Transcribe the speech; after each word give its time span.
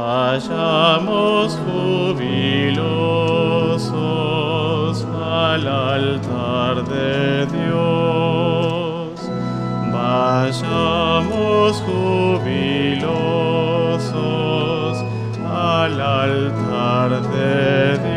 Vayamos 0.00 1.58
jubilosos 1.66 2.24
al 5.22 5.68
altar 5.68 6.84
de 6.88 7.44
Dios. 7.44 9.20
Vayamos 9.92 11.72
jubilosos 11.82 13.04
al 15.46 16.00
altar 16.00 17.20
de 17.20 17.98
Dios. 17.98 18.09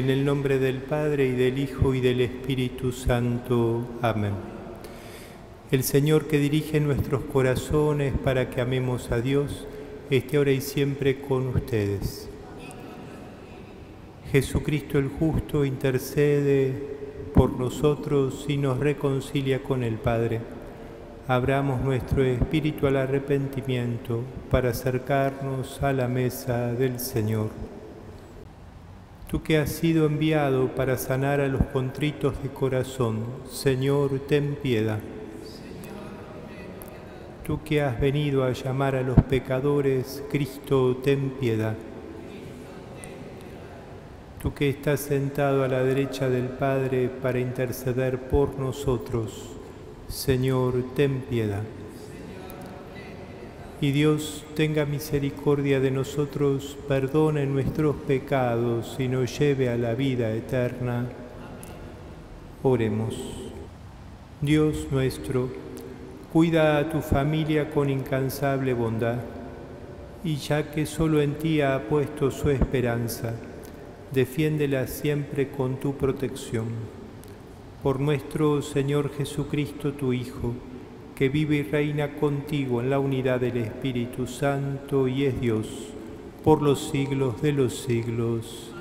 En 0.00 0.08
el 0.08 0.24
nombre 0.24 0.58
del 0.58 0.78
Padre 0.78 1.26
y 1.26 1.32
del 1.32 1.58
Hijo 1.58 1.94
y 1.94 2.00
del 2.00 2.22
Espíritu 2.22 2.90
Santo. 2.90 3.86
Amén. 4.00 4.32
El 5.70 5.82
Señor 5.82 6.26
que 6.26 6.38
dirige 6.38 6.80
nuestros 6.80 7.24
corazones 7.24 8.14
para 8.24 8.48
que 8.48 8.62
amemos 8.62 9.12
a 9.12 9.20
Dios, 9.20 9.66
esté 10.08 10.38
ahora 10.38 10.52
y 10.52 10.62
siempre 10.62 11.20
con 11.20 11.48
ustedes. 11.48 12.30
Jesucristo 14.32 14.98
el 14.98 15.10
justo 15.10 15.66
intercede 15.66 16.72
por 17.34 17.60
nosotros 17.60 18.46
y 18.48 18.56
nos 18.56 18.78
reconcilia 18.78 19.62
con 19.62 19.84
el 19.84 19.96
Padre. 19.96 20.40
Abramos 21.28 21.82
nuestro 21.82 22.24
espíritu 22.24 22.86
al 22.86 22.96
arrepentimiento 22.96 24.22
para 24.50 24.70
acercarnos 24.70 25.82
a 25.82 25.92
la 25.92 26.08
mesa 26.08 26.72
del 26.72 26.98
Señor. 26.98 27.79
Tú 29.30 29.44
que 29.44 29.58
has 29.58 29.70
sido 29.70 30.06
enviado 30.06 30.74
para 30.74 30.98
sanar 30.98 31.40
a 31.40 31.46
los 31.46 31.62
contritos 31.66 32.42
de 32.42 32.48
corazón, 32.48 33.24
Señor, 33.48 34.18
ten 34.26 34.56
piedad. 34.60 34.98
Tú 37.46 37.62
que 37.62 37.80
has 37.80 38.00
venido 38.00 38.42
a 38.42 38.50
llamar 38.50 38.96
a 38.96 39.02
los 39.02 39.16
pecadores, 39.22 40.24
Cristo, 40.32 40.96
ten 40.96 41.30
piedad. 41.38 41.76
Tú 44.42 44.52
que 44.52 44.68
estás 44.68 44.98
sentado 44.98 45.62
a 45.62 45.68
la 45.68 45.84
derecha 45.84 46.28
del 46.28 46.48
Padre 46.48 47.08
para 47.08 47.38
interceder 47.38 48.18
por 48.18 48.58
nosotros, 48.58 49.50
Señor, 50.08 50.74
ten 50.96 51.20
piedad 51.20 51.62
y 53.80 53.92
Dios 53.92 54.44
tenga 54.54 54.84
misericordia 54.84 55.80
de 55.80 55.90
nosotros, 55.90 56.76
perdone 56.86 57.46
nuestros 57.46 57.96
pecados 57.96 58.96
y 58.98 59.08
nos 59.08 59.38
lleve 59.38 59.70
a 59.70 59.78
la 59.78 59.94
vida 59.94 60.32
eterna. 60.32 61.06
Oremos. 62.62 63.16
Dios 64.42 64.86
nuestro, 64.90 65.48
cuida 66.30 66.76
a 66.76 66.90
tu 66.90 67.00
familia 67.00 67.70
con 67.70 67.88
incansable 67.88 68.74
bondad, 68.74 69.18
y 70.22 70.36
ya 70.36 70.70
que 70.70 70.84
solo 70.84 71.22
en 71.22 71.34
ti 71.34 71.62
ha 71.62 71.88
puesto 71.88 72.30
su 72.30 72.50
esperanza, 72.50 73.34
defiéndela 74.12 74.86
siempre 74.86 75.48
con 75.48 75.80
tu 75.80 75.96
protección. 75.96 76.68
Por 77.82 77.98
nuestro 77.98 78.60
Señor 78.60 79.10
Jesucristo, 79.16 79.92
tu 79.94 80.12
Hijo, 80.12 80.52
que 81.20 81.28
vive 81.28 81.56
y 81.56 81.62
reina 81.64 82.14
contigo 82.14 82.80
en 82.80 82.88
la 82.88 82.98
unidad 82.98 83.40
del 83.40 83.58
Espíritu 83.58 84.26
Santo 84.26 85.06
y 85.06 85.26
es 85.26 85.38
Dios 85.38 85.66
por 86.42 86.62
los 86.62 86.88
siglos 86.90 87.42
de 87.42 87.52
los 87.52 87.82
siglos. 87.82 88.72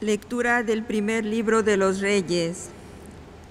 Lectura 0.00 0.64
del 0.64 0.82
primer 0.82 1.24
libro 1.24 1.62
de 1.62 1.76
los 1.76 2.00
Reyes. 2.00 2.70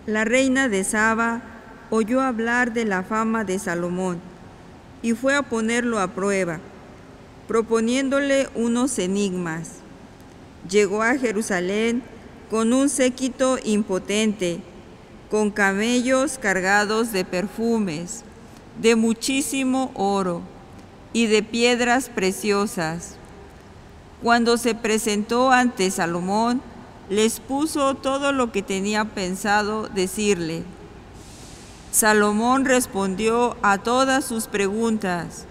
La 0.07 0.25
reina 0.25 0.67
de 0.67 0.83
Saba 0.83 1.41
oyó 1.89 2.19
hablar 2.19 2.73
de 2.73 2.83
la 2.83 3.01
fama 3.01 3.45
de 3.45 3.57
Salomón 3.59 4.19
y 5.01 5.13
fue 5.13 5.33
a 5.33 5.43
ponerlo 5.43 5.99
a 5.99 6.09
prueba, 6.09 6.59
proponiéndole 7.47 8.49
unos 8.55 8.99
enigmas. 8.99 9.75
Llegó 10.69 11.01
a 11.01 11.17
Jerusalén 11.17 12.03
con 12.49 12.73
un 12.73 12.89
séquito 12.89 13.57
impotente 13.63 14.59
con 15.33 15.49
camellos 15.49 16.37
cargados 16.37 17.11
de 17.11 17.25
perfumes, 17.25 18.23
de 18.79 18.95
muchísimo 18.95 19.89
oro 19.95 20.43
y 21.11 21.25
de 21.25 21.41
piedras 21.41 22.09
preciosas. 22.09 23.15
Cuando 24.21 24.57
se 24.57 24.75
presentó 24.75 25.51
ante 25.51 25.89
Salomón, 25.89 26.61
les 27.09 27.39
puso 27.39 27.95
todo 27.95 28.31
lo 28.31 28.51
que 28.51 28.61
tenía 28.61 29.05
pensado 29.05 29.89
decirle. 29.89 30.65
Salomón 31.91 32.65
respondió 32.65 33.57
a 33.63 33.79
todas 33.79 34.25
sus 34.25 34.45
preguntas. 34.45 35.45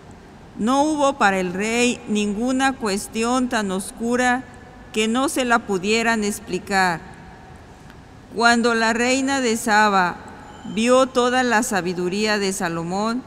No 0.60 0.84
hubo 0.84 1.14
para 1.14 1.40
el 1.40 1.52
rey 1.52 2.00
ninguna 2.06 2.72
cuestión 2.72 3.48
tan 3.48 3.72
oscura 3.72 4.44
que 4.92 5.08
no 5.08 5.28
se 5.28 5.44
la 5.44 5.58
pudieran 5.66 6.22
explicar. 6.22 7.11
Cuando 8.34 8.74
la 8.74 8.94
reina 8.94 9.42
de 9.42 9.58
Saba 9.58 10.16
vio 10.74 11.06
toda 11.06 11.42
la 11.42 11.62
sabiduría 11.62 12.38
de 12.38 12.54
Salomón, 12.54 13.22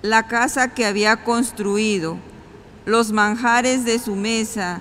la 0.00 0.26
casa 0.28 0.72
que 0.72 0.86
había 0.86 1.24
construido, 1.24 2.16
los 2.86 3.12
manjares 3.12 3.84
de 3.84 3.98
su 3.98 4.16
mesa, 4.16 4.80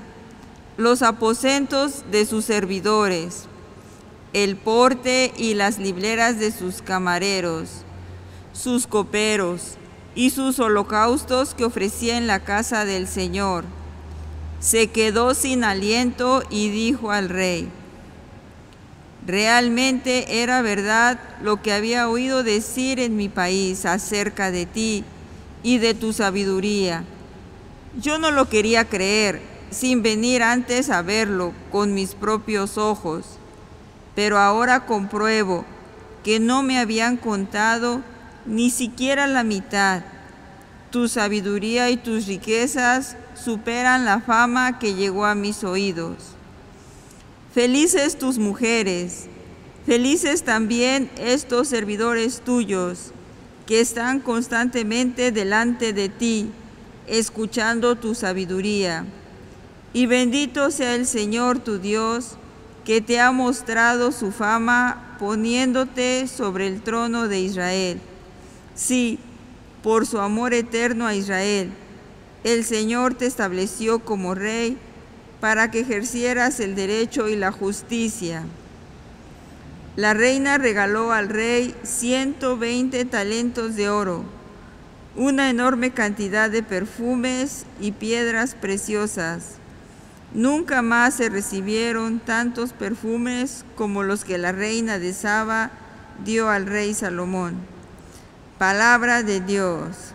los 0.78 1.02
aposentos 1.02 2.06
de 2.10 2.26
sus 2.26 2.46
servidores, 2.46 3.48
el 4.32 4.56
porte 4.56 5.34
y 5.36 5.56
las 5.56 5.78
libreras 5.78 6.40
de 6.40 6.52
sus 6.52 6.82
camareros, 6.82 7.84
sus 8.54 8.88
coperos 8.88 9.76
y 10.16 10.30
sus 10.30 10.60
holocaustos 10.60 11.54
que 11.54 11.66
ofrecía 11.66 12.18
en 12.18 12.28
la 12.28 12.40
casa 12.40 12.86
del 12.86 13.08
Señor. 13.08 13.66
Se 14.62 14.88
quedó 14.88 15.34
sin 15.34 15.66
aliento 15.66 16.44
y 16.50 16.70
dijo 16.70 17.12
al 17.12 17.28
rey, 17.28 17.70
Realmente 19.26 20.42
era 20.44 20.62
verdad 20.62 21.18
lo 21.42 21.62
que 21.62 21.72
había 21.72 22.10
oído 22.10 22.44
decir 22.44 23.00
en 23.00 23.16
mi 23.16 23.30
país 23.30 23.86
acerca 23.86 24.52
de 24.52 24.66
ti 24.66 25.06
y 25.64 25.78
de 25.78 25.94
tu 25.94 26.12
sabiduría. 26.12 27.06
Yo 28.02 28.18
no 28.18 28.32
lo 28.32 28.50
quería 28.50 28.86
creer 28.86 29.42
sin 29.70 30.04
venir 30.04 30.44
antes 30.44 30.90
a 30.90 31.02
verlo 31.02 31.54
con 31.72 31.94
mis 31.94 32.16
propios 32.16 32.78
ojos, 32.78 33.38
pero 34.14 34.40
ahora 34.40 34.86
compruebo 34.86 35.64
que 36.24 36.40
no 36.40 36.62
me 36.62 36.78
habían 36.78 37.16
contado 37.16 38.02
ni 38.46 38.70
siquiera 38.70 39.26
la 39.26 39.44
mitad. 39.44 40.04
Tu 40.92 41.08
sabiduría 41.08 41.90
y 41.90 41.98
tus 41.98 42.28
riquezas 42.28 43.16
superan 43.36 44.04
la 44.04 44.20
fama 44.20 44.80
que 44.80 44.96
llegó 44.96 45.26
a 45.26 45.34
mis 45.34 45.64
oídos. 45.64 46.36
Felices 47.54 48.18
tus 48.18 48.40
mujeres, 48.40 49.28
felices 49.86 50.42
también 50.42 51.12
estos 51.20 51.68
servidores 51.68 52.42
tuyos 52.42 53.12
que 53.68 53.80
están 53.80 54.22
constantemente 54.22 55.32
delante 55.32 55.94
de 55.94 56.10
ti, 56.10 56.50
escuchando 57.06 57.96
tu 57.96 58.16
sabiduría. 58.16 59.06
Y 59.94 60.08
bendito 60.08 60.72
sea 60.72 60.96
el 60.96 61.06
Señor 61.06 61.60
tu 61.60 61.78
Dios, 61.78 62.38
que 62.86 63.02
te 63.02 63.20
ha 63.20 63.32
mostrado 63.32 64.12
su 64.12 64.32
fama 64.32 65.16
poniéndote 65.20 66.28
sobre 66.28 66.66
el 66.66 66.82
trono 66.82 67.28
de 67.28 67.40
Israel. 67.40 68.02
Sí, 68.74 69.20
por 69.84 70.08
su 70.08 70.18
amor 70.18 70.56
eterno 70.56 71.06
a 71.06 71.14
Israel, 71.14 71.70
el 72.44 72.66
Señor 72.66 73.14
te 73.14 73.28
estableció 73.28 74.00
como 74.00 74.34
rey 74.34 74.76
para 75.44 75.70
que 75.72 75.82
ejercieras 75.82 76.62
el 76.62 76.74
derecho 76.74 77.28
y 77.28 77.36
la 77.36 77.52
justicia. 77.52 78.46
La 79.98 80.14
reina 80.14 80.58
regaló 80.58 81.12
al 81.12 81.28
rey 81.28 81.76
120 81.84 83.04
talentos 83.04 83.76
de 83.76 83.90
oro, 83.90 84.24
una 85.18 85.50
enorme 85.50 85.92
cantidad 85.92 86.50
de 86.50 86.64
perfumes 86.64 87.66
y 87.82 87.92
piedras 87.92 88.56
preciosas. 88.56 89.56
Nunca 90.34 90.82
más 90.82 91.16
se 91.16 91.28
recibieron 91.28 92.22
tantos 92.22 92.72
perfumes 92.72 93.66
como 93.76 94.04
los 94.04 94.24
que 94.24 94.38
la 94.38 94.54
reina 94.54 94.98
de 94.98 95.12
Saba 95.12 95.72
dio 96.24 96.50
al 96.50 96.68
rey 96.68 96.94
Salomón. 96.94 97.56
Palabra 98.58 99.24
de 99.24 99.42
Dios. 99.42 100.13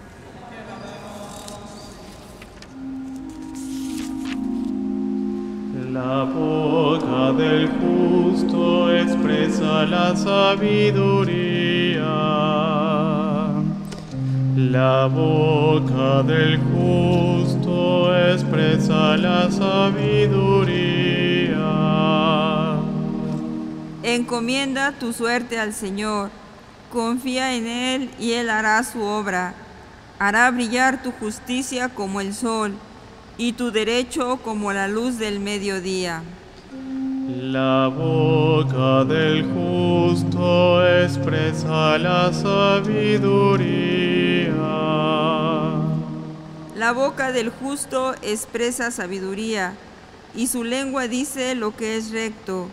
La 5.99 6.23
boca 6.23 7.33
del 7.33 7.69
justo 7.81 8.95
expresa 8.95 9.85
la 9.85 10.15
sabiduría. 10.15 12.05
La 14.55 15.07
boca 15.07 16.23
del 16.23 16.61
justo 16.71 18.17
expresa 18.17 19.17
la 19.17 19.51
sabiduría. 19.51 20.77
Encomienda 24.05 24.93
tu 24.93 25.13
suerte 25.13 25.59
al 25.59 25.73
Señor, 25.73 26.31
confía 26.93 27.57
en 27.57 27.67
Él 27.67 28.11
y 28.21 28.35
Él 28.35 28.51
hará 28.51 28.85
su 28.85 29.03
obra. 29.03 29.55
Hará 30.21 30.49
brillar 30.53 31.03
tu 31.03 31.11
justicia 31.11 31.89
como 31.89 32.21
el 32.21 32.35
sol 32.35 32.77
y 33.39 33.53
tu 33.53 33.71
derecho 33.71 34.39
como 34.45 34.73
la 34.73 34.89
luz 34.89 35.19
del 35.19 35.41
mediodía. 35.41 36.23
La 37.29 37.89
boca 37.89 39.05
del 39.05 39.45
justo 39.53 40.85
expresa 40.85 41.97
la 41.99 42.33
sabiduría. 42.33 43.99
La 46.75 46.93
boca 46.93 47.33
del 47.33 47.51
justo 47.51 48.15
expresa 48.23 48.91
sabiduría 48.91 49.75
y 50.35 50.49
su 50.49 50.65
lengua 50.65 51.07
dice 51.07 51.55
lo 51.55 51.77
que 51.77 51.97
es 51.97 52.11
recto. 52.11 52.69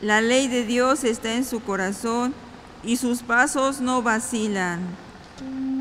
La 0.00 0.20
ley 0.20 0.48
de 0.48 0.64
Dios 0.64 1.04
está 1.04 1.34
en 1.34 1.44
su 1.44 1.60
corazón 1.60 2.34
y 2.82 2.96
sus 2.96 3.22
pasos 3.22 3.80
no 3.80 4.02
vacilan. 4.02 4.80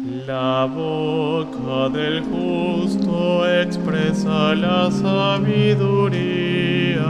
La 0.03 0.65
boca 0.65 1.95
del 1.95 2.23
justo 2.23 3.47
expresa 3.47 4.55
la 4.55 4.89
sabiduría. 4.89 7.03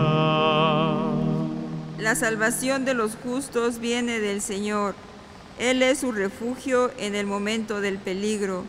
La 1.97 2.15
salvación 2.15 2.83
de 2.83 2.93
los 2.93 3.15
justos 3.15 3.79
viene 3.79 4.19
del 4.19 4.41
Señor. 4.41 4.95
Él 5.57 5.83
es 5.83 5.99
su 5.99 6.11
refugio 6.11 6.91
en 6.97 7.15
el 7.15 7.25
momento 7.25 7.79
del 7.79 7.97
peligro. 7.97 8.65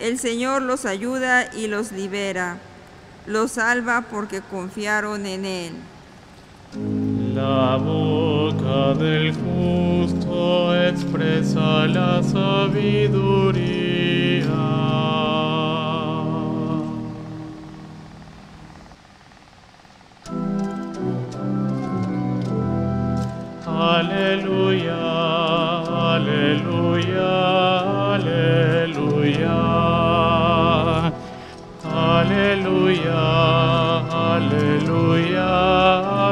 El 0.00 0.18
Señor 0.18 0.62
los 0.62 0.84
ayuda 0.84 1.48
y 1.54 1.68
los 1.68 1.92
libera. 1.92 2.58
Los 3.26 3.52
salva 3.52 4.06
porque 4.10 4.40
confiaron 4.40 5.24
en 5.24 5.44
Él. 5.44 5.72
La 7.42 7.76
boca 7.76 8.94
del 8.94 9.34
justo 9.34 10.76
expresa 10.88 11.88
la 11.88 12.22
sabiduría. 12.22 13.72
Aleluya, 23.66 25.02
aleluya, 26.14 27.32
aleluya. 28.14 29.58
Aleluya, 32.22 33.24
aleluya, 34.30 35.50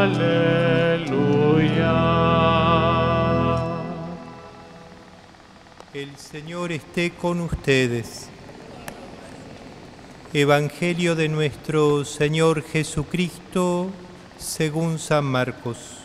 aleluya. 0.03 0.90
El 5.93 6.17
Señor 6.17 6.73
esté 6.73 7.11
con 7.11 7.41
ustedes. 7.41 8.29
Evangelio 10.33 11.17
de 11.17 11.29
nuestro 11.29 12.05
Señor 12.05 12.63
Jesucristo 12.63 13.91
según 14.39 14.99
San 14.99 15.25
Marcos. 15.25 15.99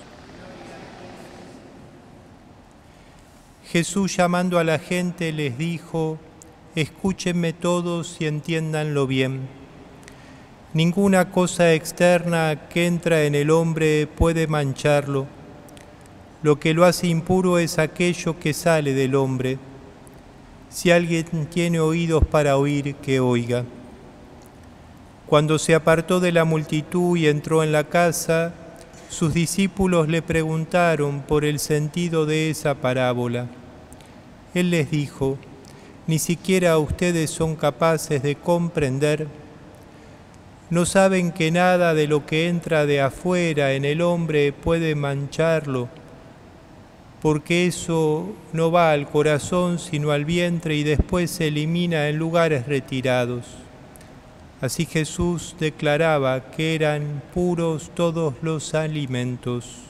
Jesús 3.68 4.18
llamando 4.18 4.58
a 4.58 4.64
la 4.64 4.80
gente 4.80 5.32
les 5.32 5.58
dijo, 5.58 6.18
escúchenme 6.76 7.54
todos 7.54 8.18
y 8.20 8.26
entiéndanlo 8.26 9.06
bien. 9.06 9.48
Ninguna 10.74 11.32
cosa 11.32 11.74
externa 11.74 12.68
que 12.68 12.88
entra 12.88 13.24
en 13.24 13.36
el 13.36 13.52
hombre 13.52 14.08
puede 14.08 14.48
mancharlo. 14.48 15.28
Lo 16.46 16.60
que 16.60 16.76
lo 16.76 16.86
hace 16.86 17.08
impuro 17.08 17.58
es 17.58 17.80
aquello 17.80 18.38
que 18.38 18.54
sale 18.54 18.94
del 18.94 19.16
hombre. 19.16 19.58
Si 20.70 20.92
alguien 20.92 21.48
tiene 21.48 21.80
oídos 21.80 22.24
para 22.24 22.58
oír, 22.58 22.94
que 22.98 23.20
oiga. 23.20 23.66
Cuando 25.26 25.58
se 25.58 25.74
apartó 25.74 26.20
de 26.20 26.32
la 26.32 26.46
multitud 26.46 27.18
y 27.18 27.26
entró 27.26 27.64
en 27.64 27.72
la 27.72 27.86
casa, 27.86 28.54
sus 29.10 29.34
discípulos 29.34 30.08
le 30.08 30.22
preguntaron 30.22 31.22
por 31.22 31.46
el 31.46 31.58
sentido 31.58 32.28
de 32.28 32.52
esa 32.52 32.76
parábola. 32.76 33.48
Él 34.54 34.70
les 34.70 34.92
dijo, 34.92 35.40
ni 36.06 36.20
siquiera 36.20 36.78
ustedes 36.78 37.32
son 37.32 37.56
capaces 37.56 38.22
de 38.22 38.36
comprender. 38.36 39.28
No 40.70 40.86
saben 40.86 41.32
que 41.32 41.50
nada 41.50 41.96
de 41.96 42.08
lo 42.08 42.28
que 42.28 42.50
entra 42.50 42.86
de 42.86 43.02
afuera 43.02 43.74
en 43.74 43.84
el 43.84 44.04
hombre 44.04 44.54
puede 44.54 44.94
mancharlo, 44.94 45.90
porque 47.22 47.68
eso 47.68 48.34
no 48.54 48.72
va 48.72 48.92
al 48.92 49.10
corazón 49.10 49.80
sino 49.80 50.12
al 50.12 50.26
vientre 50.26 50.76
y 50.76 50.84
después 50.84 51.32
se 51.32 51.48
elimina 51.48 52.08
en 52.10 52.18
lugares 52.18 52.68
retirados. 52.68 53.46
Así 54.62 54.86
Jesús 54.86 55.56
declaraba 55.60 56.52
que 56.52 56.76
eran 56.76 57.22
puros 57.34 57.92
todos 57.94 58.34
los 58.42 58.74
alimentos. 58.74 59.82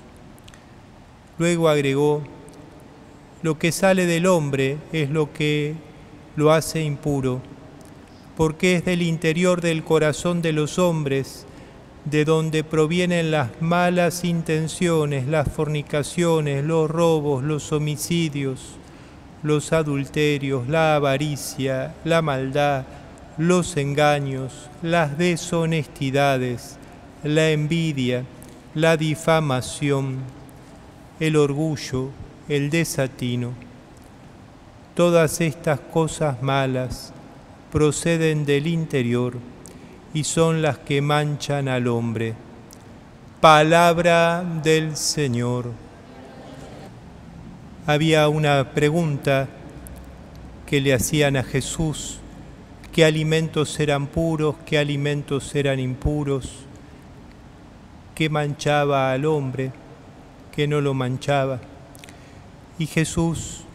Luego 1.38 1.70
agregó, 1.70 2.24
lo 3.42 3.60
que 3.60 3.72
sale 3.72 4.06
del 4.06 4.26
hombre 4.26 4.78
es 4.92 5.10
lo 5.10 5.32
que 5.32 5.76
lo 6.36 6.52
hace 6.52 6.84
impuro, 6.84 7.42
porque 8.36 8.76
es 8.76 8.86
del 8.86 9.02
interior 9.02 9.62
del 9.62 9.84
corazón 9.84 10.42
de 10.42 10.52
los 10.52 10.80
hombres 10.80 11.46
de 12.06 12.24
donde 12.24 12.64
provienen 12.64 13.32
las 13.32 13.50
malas 13.62 14.24
intenciones, 14.24 15.28
las 15.28 15.52
fornicaciones, 15.52 16.64
los 16.64 16.90
robos, 16.90 17.44
los 17.44 17.72
homicidios, 17.72 18.78
los 19.42 19.74
adulterios, 19.74 20.68
la 20.68 20.96
avaricia, 20.96 21.96
la 22.04 22.22
maldad, 22.22 22.86
los 23.38 23.76
engaños, 23.78 24.70
las 24.84 25.18
deshonestidades, 25.18 26.78
la 27.24 27.50
envidia, 27.50 28.24
la 28.76 28.98
difamación, 28.98 30.18
el 31.20 31.36
orgullo, 31.36 32.12
el 32.48 32.70
desatino. 32.70 33.54
Todas 34.94 35.42
estas 35.42 35.80
cosas 35.80 36.42
malas 36.44 37.14
proceden 37.72 38.46
del 38.46 38.68
interior 38.68 39.55
y 40.16 40.24
son 40.24 40.62
las 40.62 40.78
que 40.78 41.02
manchan 41.02 41.68
al 41.68 41.88
hombre. 41.88 42.36
Palabra 43.42 44.46
del 44.64 44.96
Señor. 44.96 45.74
Había 47.86 48.30
una 48.30 48.72
pregunta 48.72 49.50
que 50.66 50.80
le 50.80 50.94
hacían 50.94 51.36
a 51.36 51.44
Jesús, 51.44 52.20
qué 52.94 53.04
alimentos 53.04 53.78
eran 53.78 54.08
puros, 54.08 54.56
qué 54.66 54.78
alimentos 54.78 55.54
eran 55.54 55.82
impuros, 55.82 56.50
qué 58.16 58.30
manchaba 58.30 59.12
al 59.12 59.26
hombre, 59.26 59.74
qué 60.56 60.66
no 60.66 60.80
lo 60.80 60.94
manchaba. 60.94 61.60
Y 62.80 62.88
Jesús 62.88 63.66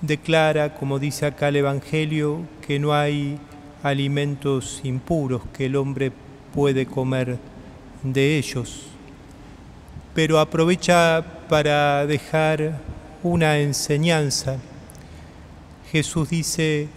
declara, 0.00 0.74
como 0.74 1.00
dice 1.00 1.26
acá 1.26 1.48
el 1.48 1.56
Evangelio, 1.56 2.42
que 2.64 2.78
no 2.78 2.94
hay 2.94 3.40
alimentos 3.82 4.80
impuros 4.84 5.42
que 5.52 5.66
el 5.66 5.76
hombre 5.76 6.12
puede 6.54 6.86
comer 6.86 7.38
de 8.02 8.38
ellos. 8.38 8.86
Pero 10.14 10.38
aprovecha 10.38 11.24
para 11.48 12.06
dejar 12.06 12.80
una 13.22 13.58
enseñanza. 13.58 14.58
Jesús 15.92 16.30
dice 16.30 16.88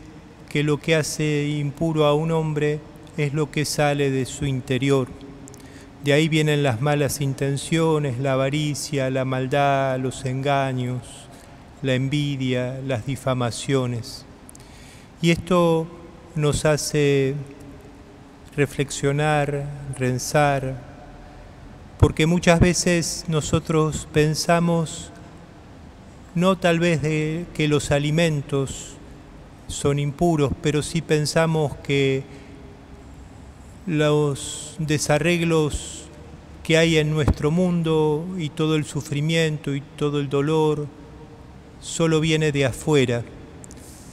que 0.48 0.64
lo 0.64 0.78
que 0.78 0.96
hace 0.96 1.48
impuro 1.48 2.06
a 2.06 2.14
un 2.14 2.32
hombre 2.32 2.80
es 3.18 3.34
lo 3.34 3.52
que 3.52 3.66
sale 3.66 4.10
de 4.10 4.26
su 4.26 4.46
interior. 4.46 5.08
De 6.04 6.14
ahí 6.14 6.30
vienen 6.30 6.64
las 6.64 6.82
malas 6.82 7.20
intenciones, 7.20 8.20
la 8.20 8.34
avaricia, 8.34 9.10
la 9.10 9.26
maldad, 9.26 10.00
los 10.00 10.24
engaños, 10.24 11.02
la 11.82 11.94
envidia, 11.94 12.80
las 12.86 13.06
difamaciones. 13.06 14.26
Y 15.22 15.32
esto 15.32 15.88
nos 16.36 16.66
hace 16.66 17.36
reflexionar, 18.56 19.66
pensar, 19.98 20.82
porque 21.98 22.26
muchas 22.26 22.60
veces 22.60 23.26
nosotros 23.28 24.08
pensamos 24.14 25.12
no 26.36 26.58
tal 26.58 26.80
vez 26.80 27.02
de 27.02 27.46
que 27.54 27.68
los 27.68 27.92
alimentos 27.92 28.96
son 29.68 30.00
impuros, 30.00 30.52
pero 30.62 30.82
sí 30.82 31.02
pensamos 31.02 31.76
que 31.78 32.24
los 33.86 34.76
desarreglos 34.80 36.06
que 36.64 36.78
hay 36.78 36.98
en 36.98 37.12
nuestro 37.12 37.50
mundo 37.50 38.26
y 38.38 38.50
todo 38.50 38.76
el 38.76 38.86
sufrimiento 38.86 39.74
y 39.74 39.82
todo 39.82 40.20
el 40.20 40.30
dolor 40.30 40.88
solo 41.82 42.20
viene 42.20 42.52
de 42.52 42.66
afuera, 42.66 43.24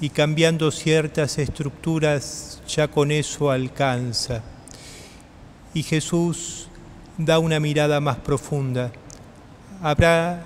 y 0.00 0.11
cambiando 0.11 0.71
ciertas 0.71 1.38
estructuras 1.38 2.62
ya 2.69 2.88
con 2.88 3.11
eso 3.11 3.50
alcanza. 3.50 4.43
Y 5.73 5.83
Jesús 5.83 6.69
da 7.17 7.38
una 7.38 7.61
mirada 7.61 8.00
más 8.00 8.17
profunda. 8.17 8.93
Habrá 9.83 10.45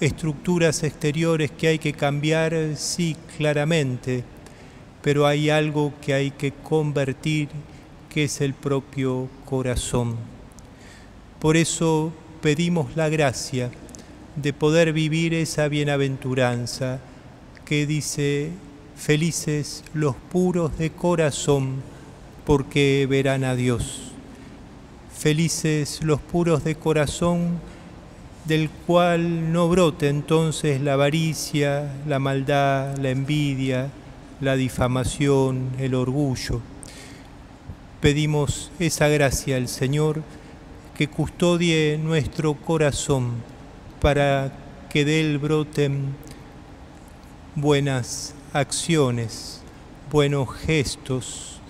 estructuras 0.00 0.82
exteriores 0.82 1.50
que 1.50 1.68
hay 1.68 1.78
que 1.78 1.92
cambiar, 1.92 2.54
sí, 2.76 3.16
claramente, 3.36 4.24
pero 5.02 5.26
hay 5.26 5.50
algo 5.50 5.92
que 6.00 6.14
hay 6.14 6.30
que 6.30 6.52
convertir, 6.52 7.48
que 8.08 8.24
es 8.24 8.40
el 8.40 8.54
propio 8.54 9.28
corazón. 9.44 10.16
Por 11.38 11.56
eso 11.56 12.12
pedimos 12.40 12.96
la 12.96 13.08
gracia 13.08 13.70
de 14.36 14.52
poder 14.52 14.92
vivir 14.92 15.34
esa 15.34 15.68
bienaventuranza 15.68 17.00
que 17.64 17.86
dice, 17.86 18.50
felices 18.96 19.84
los 19.94 20.16
puros 20.16 20.76
de 20.78 20.90
corazón, 20.90 21.82
porque 22.44 23.06
verán 23.08 23.44
a 23.44 23.54
Dios. 23.54 24.12
Felices 25.16 26.00
los 26.02 26.20
puros 26.20 26.64
de 26.64 26.74
corazón, 26.74 27.58
del 28.44 28.68
cual 28.68 29.52
no 29.52 29.68
brote 29.68 30.08
entonces 30.08 30.80
la 30.82 30.94
avaricia, 30.94 31.90
la 32.06 32.18
maldad, 32.18 32.96
la 32.98 33.10
envidia, 33.10 33.90
la 34.40 34.56
difamación, 34.56 35.70
el 35.78 35.94
orgullo. 35.94 36.60
Pedimos 38.02 38.70
esa 38.78 39.08
gracia 39.08 39.56
al 39.56 39.68
Señor 39.68 40.22
que 40.94 41.08
custodie 41.08 41.98
nuestro 42.02 42.54
corazón 42.54 43.32
para 44.00 44.52
que 44.90 45.06
de 45.06 45.20
él 45.22 45.38
broten 45.38 46.14
buenas 47.56 48.34
acciones, 48.52 49.60
buenos 50.10 50.48
gestos, 50.54 51.60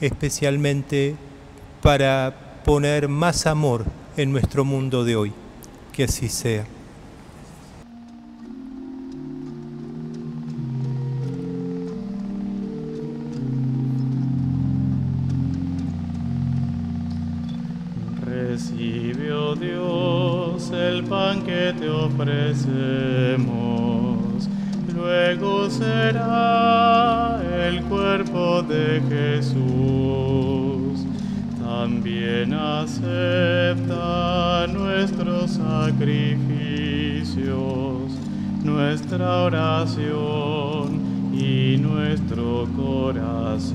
especialmente 0.00 1.16
para 1.82 2.62
poner 2.64 3.08
más 3.08 3.46
amor 3.46 3.84
en 4.16 4.32
nuestro 4.32 4.64
mundo 4.64 5.04
de 5.04 5.16
hoy. 5.16 5.32
Que 5.92 6.04
así 6.04 6.28
sea. 6.28 6.66
Recibe, 18.24 19.32
oh 19.32 19.54
Dios, 19.54 20.70
el 20.70 21.04
pan 21.04 21.42
que 21.44 21.74
te 21.78 21.88
ofrecemos. 21.88 23.73
Será 25.34 27.42
el 27.66 27.82
cuerpo 27.84 28.62
de 28.62 29.02
Jesús. 29.08 31.00
También 31.58 32.54
acepta 32.54 33.08
nuestros 34.68 35.50
sacrificios, 35.50 38.12
nuestra 38.62 39.42
oración 39.42 41.32
y 41.34 41.78
nuestro 41.78 42.68
corazón. 42.76 43.74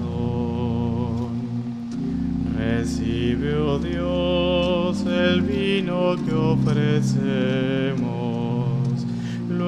Recibe, 2.57 3.55
oh 3.55 3.79
Dios, 3.79 5.05
el 5.05 5.41
vino 5.41 6.15
que 6.25 6.33
ofrecemos. 6.33 8.08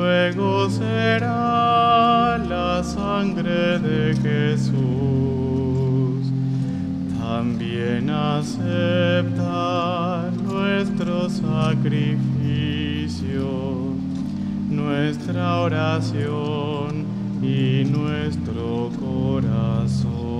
Luego 0.01 0.67
será 0.67 2.39
la 2.50 2.84
sangre 2.84 3.77
de 3.77 4.15
Jesús. 4.15 4.74
También 7.20 8.10
acepta 8.10 9.51
nuestro 10.43 11.29
sacrificio, 11.29 12.15
nuestra 14.72 15.60
oración 15.60 17.05
y 17.43 17.86
nuestro 17.86 18.89
corazón. 19.00 20.30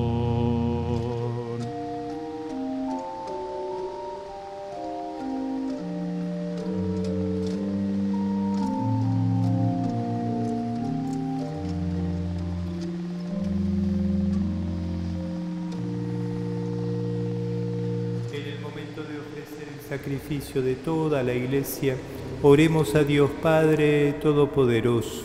De 20.12 20.75
toda 20.75 21.24
la 21.24 21.34
iglesia, 21.34 21.96
oremos 22.44 22.96
a 22.96 23.06
Dios 23.06 23.32
Padre 23.41 24.12
Todopoderoso. 24.22 25.24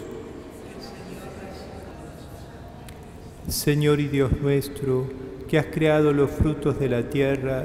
Señor 3.49 3.99
y 3.99 4.07
Dios 4.07 4.31
nuestro, 4.41 5.09
que 5.49 5.59
has 5.59 5.67
creado 5.67 6.13
los 6.13 6.31
frutos 6.31 6.79
de 6.79 6.89
la 6.89 7.11
tierra 7.11 7.65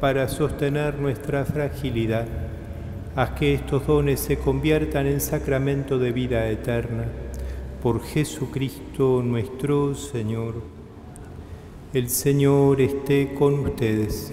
para 0.00 0.26
sostener 0.26 0.98
nuestra 0.98 1.44
fragilidad, 1.44 2.26
haz 3.14 3.30
que 3.30 3.54
estos 3.54 3.86
dones 3.86 4.18
se 4.18 4.36
conviertan 4.36 5.06
en 5.06 5.20
sacramento 5.20 6.00
de 6.00 6.10
vida 6.10 6.48
eterna. 6.50 7.04
Por 7.80 8.02
Jesucristo 8.02 9.22
nuestro 9.24 9.94
Señor. 9.94 10.54
El 11.94 12.08
Señor 12.08 12.80
esté 12.80 13.34
con 13.34 13.60
ustedes. 13.60 14.32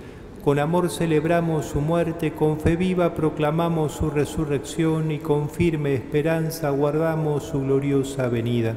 Con 0.43 0.57
amor 0.57 0.89
celebramos 0.89 1.67
su 1.67 1.81
muerte, 1.81 2.33
con 2.33 2.59
fe 2.59 2.75
viva 2.75 3.13
proclamamos 3.13 3.91
su 3.91 4.09
resurrección 4.09 5.11
y 5.11 5.19
con 5.19 5.51
firme 5.51 5.93
esperanza 5.93 6.69
aguardamos 6.69 7.43
su 7.43 7.61
gloriosa 7.61 8.27
venida. 8.27 8.73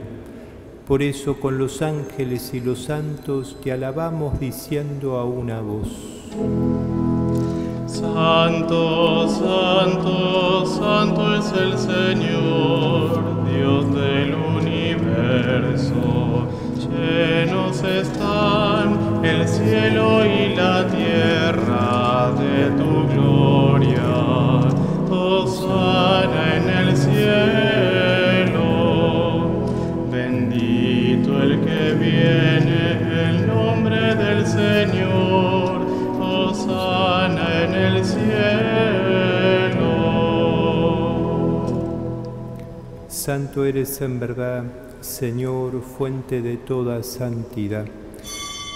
Por 0.87 1.01
eso 1.01 1.41
con 1.41 1.57
los 1.57 1.81
ángeles 1.81 2.53
y 2.53 2.61
los 2.61 2.85
santos 2.85 3.57
te 3.65 3.73
alabamos 3.73 4.39
diciendo 4.39 5.17
a 5.17 5.25
una 5.25 5.63
voz. 5.63 5.89
Santo, 7.87 9.27
santo, 9.31 10.67
santo 10.67 11.35
es 11.35 11.51
el 11.53 11.79
Señor, 11.79 13.23
Dios 13.51 13.95
del 13.95 14.35
universo. 14.35 15.95
Llenos 16.77 17.83
están 17.83 19.25
el 19.25 19.49
cielo 19.49 20.27
y 20.27 20.55
la 20.55 20.87
tierra 20.89 21.44
Santo 43.25 43.65
eres 43.65 44.03
en 44.03 44.21
verdad, 44.21 44.65
Señor, 45.01 45.81
fuente 45.81 46.43
de 46.43 46.59
toda 46.59 47.03
santidad. 47.03 47.87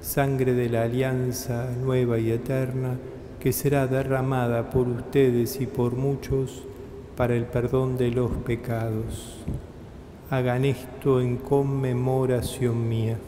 sangre 0.00 0.54
de 0.54 0.68
la 0.68 0.82
alianza 0.82 1.70
nueva 1.82 2.18
y 2.18 2.30
eterna, 2.30 2.96
que 3.38 3.52
será 3.52 3.86
derramada 3.86 4.70
por 4.70 4.88
ustedes 4.88 5.60
y 5.60 5.66
por 5.66 5.94
muchos 5.94 6.62
para 7.16 7.34
el 7.34 7.44
perdón 7.44 7.96
de 7.96 8.10
los 8.10 8.30
pecados. 8.30 9.36
Hagan 10.30 10.64
esto 10.64 11.20
en 11.20 11.36
conmemoración 11.36 12.88
mía. 12.88 13.18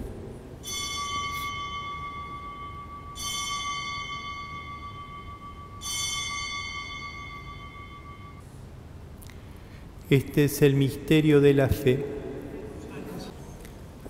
Este 10.10 10.44
es 10.44 10.60
el 10.60 10.74
misterio 10.74 11.40
de 11.40 11.54
la 11.54 11.68
fe. 11.68 12.21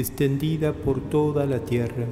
extendida 0.00 0.72
por 0.72 1.00
toda 1.00 1.46
la 1.46 1.60
tierra, 1.60 2.06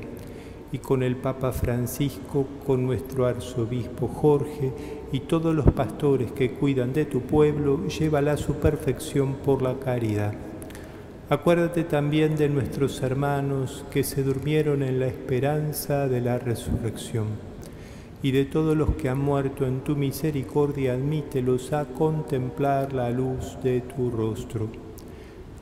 y 0.75 0.79
con 0.79 1.05
el 1.05 1.14
Papa 1.14 1.53
Francisco, 1.53 2.49
con 2.67 2.85
nuestro 2.85 3.26
arzobispo 3.26 4.09
Jorge 4.09 4.73
y 5.12 5.21
todos 5.21 5.55
los 5.55 5.67
pastores 5.67 6.33
que 6.33 6.50
cuidan 6.50 6.93
de 6.93 7.05
tu 7.05 7.21
pueblo, 7.21 7.87
llévala 7.87 8.33
a 8.33 8.37
su 8.37 8.55
perfección 8.55 9.35
por 9.35 9.62
la 9.62 9.75
caridad. 9.79 10.35
Acuérdate 11.31 11.85
también 11.85 12.35
de 12.35 12.49
nuestros 12.49 13.00
hermanos 13.03 13.85
que 13.93 14.03
se 14.03 14.25
durmieron 14.25 14.83
en 14.83 14.99
la 14.99 15.07
esperanza 15.07 16.09
de 16.09 16.21
la 16.21 16.41
resurrección 16.41 17.26
y 18.21 18.33
de 18.33 18.45
todos 18.45 18.76
los 18.76 18.97
que 18.97 19.09
han 19.09 19.21
muerto 19.21 19.67
en 19.67 19.81
tu 19.83 19.95
misericordia, 19.95 20.95
admítelos 20.95 21.73
a 21.73 21.85
contemplar 21.85 22.93
la 22.93 23.11
luz 23.11 23.59
de 23.62 23.81
tu 23.81 24.11
rostro 24.11 24.84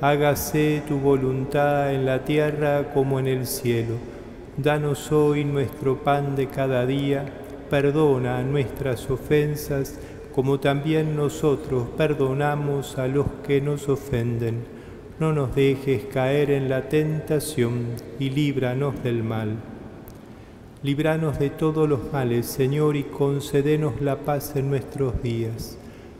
hágase 0.00 0.82
tu 0.88 0.98
voluntad 0.98 1.92
en 1.92 2.06
la 2.06 2.24
tierra 2.24 2.92
como 2.94 3.18
en 3.18 3.26
el 3.26 3.46
cielo. 3.46 3.96
Danos 4.56 5.12
hoy 5.12 5.44
nuestro 5.44 5.98
pan 5.98 6.36
de 6.36 6.46
cada 6.46 6.86
día, 6.86 7.24
perdona 7.68 8.42
nuestras 8.42 9.10
ofensas, 9.10 9.98
como 10.34 10.58
también 10.58 11.16
nosotros 11.16 11.88
perdonamos 11.96 12.98
a 12.98 13.08
los 13.08 13.26
que 13.46 13.60
nos 13.60 13.88
ofenden. 13.88 14.64
No 15.18 15.32
nos 15.32 15.54
dejes 15.54 16.04
caer 16.04 16.50
en 16.50 16.70
la 16.70 16.88
tentación 16.88 17.88
y 18.18 18.30
líbranos 18.30 19.02
del 19.02 19.22
mal. 19.22 19.56
Líbranos 20.82 21.38
de 21.38 21.50
todos 21.50 21.86
los 21.86 22.10
males, 22.10 22.46
Señor, 22.46 22.96
y 22.96 23.02
concédenos 23.02 24.00
la 24.00 24.16
paz 24.16 24.56
en 24.56 24.70
nuestros 24.70 25.22
días, 25.22 25.76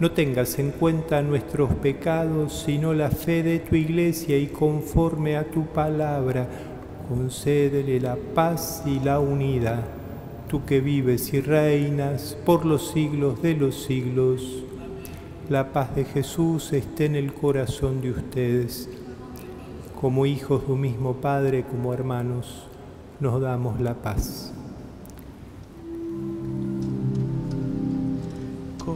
no 0.00 0.12
tengas 0.12 0.58
en 0.60 0.70
cuenta 0.70 1.22
nuestros 1.22 1.74
pecados, 1.74 2.62
sino 2.64 2.94
la 2.94 3.10
fe 3.10 3.42
de 3.42 3.58
tu 3.58 3.74
iglesia 3.74 4.38
y 4.38 4.46
conforme 4.46 5.36
a 5.36 5.50
tu 5.50 5.66
palabra, 5.66 6.46
concédele 7.08 7.98
la 7.98 8.16
paz 8.34 8.82
y 8.86 9.00
la 9.00 9.18
unidad. 9.18 9.82
Tú 10.48 10.64
que 10.64 10.80
vives 10.80 11.34
y 11.34 11.40
reinas 11.40 12.36
por 12.46 12.64
los 12.64 12.92
siglos 12.92 13.42
de 13.42 13.54
los 13.54 13.82
siglos, 13.82 14.62
la 15.48 15.72
paz 15.72 15.96
de 15.96 16.04
Jesús 16.04 16.72
esté 16.72 17.06
en 17.06 17.16
el 17.16 17.34
corazón 17.34 18.00
de 18.00 18.12
ustedes. 18.12 18.88
Como 20.00 20.26
hijos 20.26 20.66
de 20.66 20.72
un 20.72 20.80
mismo 20.80 21.14
Padre, 21.14 21.64
como 21.64 21.92
hermanos, 21.92 22.68
nos 23.18 23.40
damos 23.40 23.80
la 23.80 23.94
paz. 23.94 24.54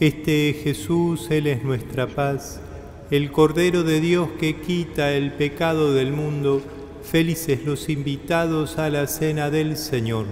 Este 0.00 0.54
Jesús, 0.62 1.28
Él 1.28 1.48
es 1.48 1.64
nuestra 1.64 2.06
paz, 2.06 2.60
el 3.10 3.32
Cordero 3.32 3.82
de 3.82 4.00
Dios 4.00 4.28
que 4.38 4.54
quita 4.54 5.12
el 5.12 5.32
pecado 5.32 5.92
del 5.92 6.12
mundo. 6.12 6.62
Felices 7.02 7.64
los 7.64 7.88
invitados 7.88 8.78
a 8.78 8.90
la 8.90 9.08
cena 9.08 9.50
del 9.50 9.76
Señor. 9.76 10.26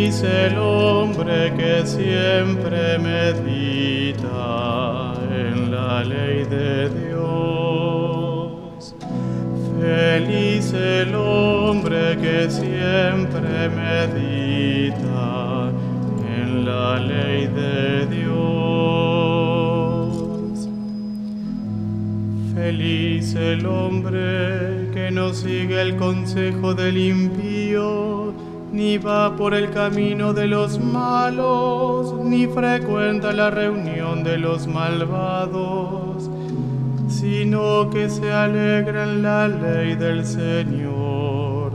Feliz 0.00 0.22
el 0.22 0.56
hombre 0.56 1.52
que 1.58 1.86
siempre 1.86 2.98
medita 2.98 5.12
en 5.30 5.70
la 5.70 6.02
ley 6.02 6.44
de 6.44 6.88
Dios. 6.88 8.94
Feliz 9.78 10.72
el 10.72 11.14
hombre 11.14 12.16
que 12.16 12.50
siempre 12.50 13.68
medita 13.68 15.70
en 16.26 16.64
la 16.64 16.98
ley 16.98 17.46
de 17.48 18.06
Dios. 18.06 18.30
Feliz 22.54 23.34
el 23.34 23.66
hombre 23.66 24.88
que 24.94 25.10
no 25.10 25.34
sigue 25.34 25.82
el 25.82 25.96
consejo 25.96 26.74
del 26.74 26.96
impío 26.96 27.49
ni 28.80 28.96
va 28.96 29.36
por 29.36 29.52
el 29.52 29.70
camino 29.70 30.32
de 30.32 30.46
los 30.46 30.80
malos, 30.80 32.14
ni 32.24 32.46
frecuenta 32.46 33.30
la 33.30 33.50
reunión 33.50 34.24
de 34.24 34.38
los 34.38 34.66
malvados, 34.66 36.30
sino 37.06 37.90
que 37.90 38.08
se 38.08 38.32
alegra 38.32 39.02
en 39.02 39.22
la 39.22 39.48
ley 39.48 39.96
del 39.96 40.24
Señor 40.24 41.72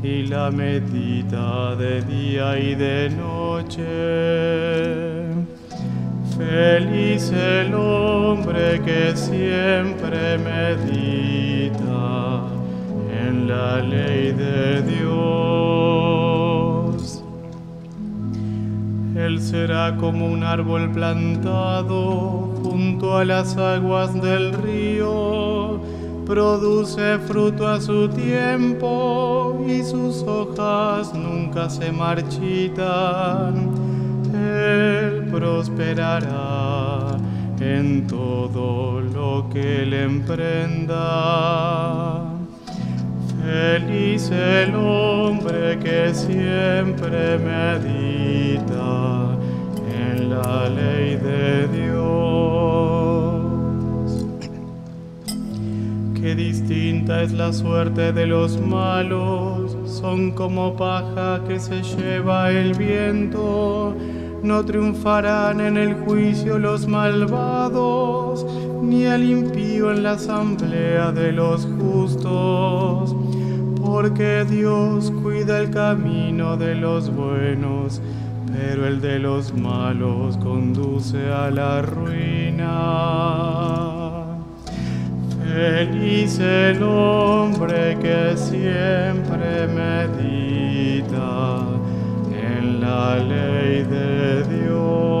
y 0.00 0.28
la 0.28 0.52
medita 0.52 1.74
de 1.74 2.02
día 2.02 2.56
y 2.56 2.76
de 2.76 3.10
noche. 3.10 3.82
Feliz 6.38 7.32
el 7.32 7.74
hombre 7.74 8.80
que 8.84 9.16
siempre 9.16 10.38
medita 10.38 12.44
en 13.26 13.48
la 13.48 13.80
ley 13.80 14.30
de 14.30 14.82
Dios. 14.82 15.73
Él 19.34 19.42
será 19.42 19.96
como 19.96 20.26
un 20.26 20.44
árbol 20.44 20.92
plantado 20.92 22.52
junto 22.62 23.18
a 23.18 23.24
las 23.24 23.56
aguas 23.56 24.14
del 24.22 24.52
río, 24.52 25.80
produce 26.24 27.18
fruto 27.18 27.66
a 27.66 27.80
su 27.80 28.08
tiempo 28.10 29.60
y 29.66 29.82
sus 29.82 30.22
hojas 30.22 31.12
nunca 31.14 31.68
se 31.68 31.90
marchitan. 31.90 33.72
Él 34.32 35.26
prosperará 35.32 37.16
en 37.58 38.06
todo 38.06 39.00
lo 39.00 39.48
que 39.52 39.82
él 39.82 39.94
emprenda. 39.94 41.02
Feliz 43.42 44.30
el 44.30 44.76
hombre 44.76 45.76
que 45.80 46.14
siempre 46.14 47.36
medita 47.36 48.93
la 50.46 50.68
ley 50.68 51.16
de 51.16 51.68
Dios. 51.68 52.04
Qué 56.20 56.34
distinta 56.34 57.22
es 57.22 57.32
la 57.32 57.52
suerte 57.52 58.12
de 58.12 58.26
los 58.26 58.60
malos, 58.60 59.76
son 59.86 60.32
como 60.32 60.76
paja 60.76 61.40
que 61.46 61.58
se 61.58 61.82
lleva 61.82 62.50
el 62.50 62.74
viento. 62.74 63.94
No 64.42 64.64
triunfarán 64.64 65.60
en 65.60 65.78
el 65.78 65.94
juicio 65.94 66.58
los 66.58 66.86
malvados, 66.86 68.46
ni 68.82 69.04
el 69.04 69.22
impío 69.30 69.90
en 69.90 70.02
la 70.02 70.12
asamblea 70.12 71.12
de 71.12 71.32
los 71.32 71.66
justos 71.78 73.16
porque 73.84 74.44
Dios 74.48 75.12
cuida 75.22 75.60
el 75.60 75.70
camino 75.70 76.56
de 76.56 76.74
los 76.74 77.14
buenos, 77.14 78.00
pero 78.54 78.86
el 78.86 79.00
de 79.00 79.18
los 79.18 79.52
malos 79.52 80.36
conduce 80.36 81.28
a 81.28 81.50
la 81.50 81.82
ruina. 81.82 82.70
Feliz 85.42 86.38
el 86.38 86.80
hombre 86.82 87.98
que 88.00 88.36
siempre 88.36 89.66
medita 89.66 91.66
en 92.32 92.80
la 92.80 93.16
ley 93.16 93.82
de 93.82 94.44
Dios. 94.44 95.13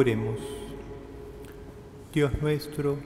Oremos. 0.00 0.38
Dios 2.14 2.30
nuestro, 2.40 2.98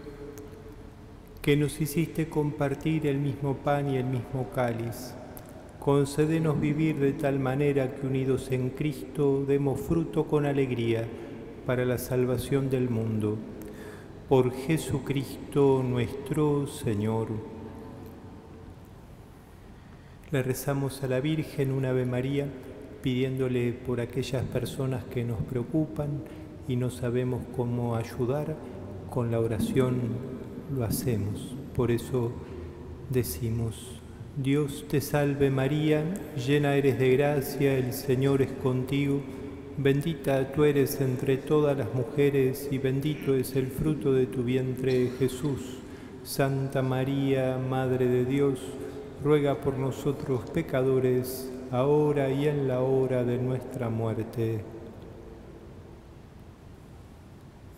que 1.41 1.57
nos 1.57 1.81
hiciste 1.81 2.29
compartir 2.29 3.07
el 3.07 3.17
mismo 3.17 3.57
pan 3.57 3.89
y 3.89 3.97
el 3.97 4.05
mismo 4.05 4.51
cáliz, 4.55 5.15
concédenos 5.81 6.61
vivir 6.61 6.97
de 6.97 7.15
tal 7.15 7.39
manera 7.39 7.95
que 7.95 8.07
unidos 8.07 8.53
en 8.53 8.69
Cristo 8.69 9.43
demos 9.49 9.81
fruto 9.81 10.27
con 10.27 10.45
alegría 10.45 11.09
para 11.65 11.87
la 11.87 11.97
salvación 11.97 12.69
del 12.69 12.91
mundo. 12.91 13.39
Por 14.29 14.53
Jesucristo 14.53 15.83
nuestro 15.83 16.67
Señor. 16.67 17.29
Le 20.31 20.43
rezamos 20.43 21.03
a 21.03 21.07
la 21.07 21.21
Virgen 21.21 21.73
un 21.73 21.87
Ave 21.87 22.05
María 22.05 22.49
pidiéndole 23.01 23.73
por 23.73 24.03
aquellas 24.03 24.45
personas 24.45 25.05
que 25.05 25.25
nos 25.25 25.41
preocupan, 25.41 26.23
y 26.69 26.77
no 26.77 26.91
sabemos 26.91 27.43
cómo 27.57 27.97
ayudar, 27.97 28.57
con 29.11 29.31
la 29.31 29.41
oración 29.41 30.01
lo 30.75 30.85
hacemos. 30.85 31.55
Por 31.75 31.91
eso 31.91 32.33
decimos, 33.11 34.01
Dios 34.37 34.87
te 34.89 35.01
salve 35.01 35.51
María, 35.51 36.05
llena 36.37 36.75
eres 36.75 36.99
de 36.99 37.17
gracia, 37.17 37.77
el 37.77 37.93
Señor 37.93 38.41
es 38.41 38.53
contigo, 38.53 39.21
bendita 39.77 40.53
tú 40.53 40.65
eres 40.65 41.01
entre 41.01 41.37
todas 41.37 41.77
las 41.77 41.93
mujeres 41.93 42.69
y 42.71 42.79
bendito 42.79 43.35
es 43.35 43.55
el 43.57 43.67
fruto 43.67 44.13
de 44.13 44.27
tu 44.27 44.43
vientre 44.43 45.11
Jesús. 45.19 45.79
Santa 46.25 46.83
María, 46.83 47.59
Madre 47.59 48.07
de 48.07 48.25
Dios, 48.25 48.61
ruega 49.23 49.57
por 49.57 49.77
nosotros 49.77 50.49
pecadores, 50.51 51.51
ahora 51.71 52.31
y 52.31 52.47
en 52.47 52.69
la 52.69 52.81
hora 52.81 53.25
de 53.25 53.39
nuestra 53.39 53.91
muerte. 53.91 54.65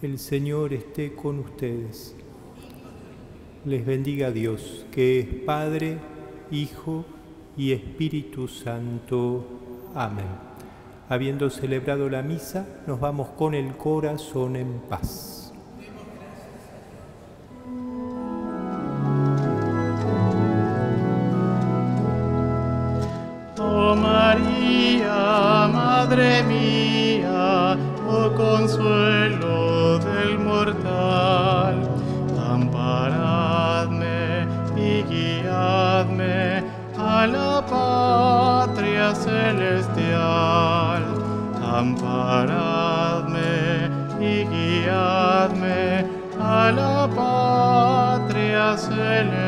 El 0.03 0.19
Señor 0.19 0.73
esté 0.73 1.15
con 1.15 1.39
ustedes. 1.39 2.15
Les 3.65 3.87
bendiga 3.87 4.31
Dios, 4.31 4.85
que 4.91 5.21
es 5.21 5.27
Padre, 5.47 5.99
Hijo 6.51 7.05
y 7.57 7.73
Espíritu 7.73 8.49
Santo. 8.49 9.47
Amén. 9.95 10.27
Habiendo 11.09 11.49
celebrado 11.49 12.11
la 12.11 12.23
misa, 12.23 12.67
nos 12.87 13.01
vamos 13.01 13.29
con 13.31 13.55
el 13.55 13.77
corazón 13.77 14.57
en 14.57 14.81
paz. 14.89 15.53
Oh 23.59 23.95
celestial, 39.45 41.03
amparadme 41.79 43.53
y 44.19 44.45
guiadme 44.53 46.07
a 46.41 46.73
la 46.73 46.97
patria 47.15 48.77
celestial. 48.77 49.44